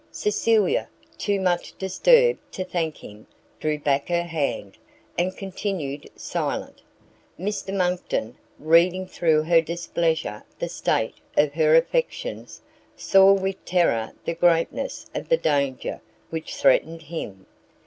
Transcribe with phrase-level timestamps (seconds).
[0.11, 3.27] Cecilia, too much disturbed to thank him,
[3.59, 4.75] drew back her hand,
[5.15, 6.81] and continued silent.
[7.39, 12.63] Mr Monckton, reading through her displeasure the state of her affections,
[12.95, 17.45] saw with terror the greatness of the danger which threatened him.